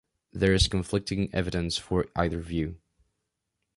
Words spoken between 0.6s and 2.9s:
conflicting evidence for either view.